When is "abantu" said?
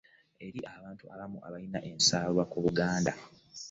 0.77-1.03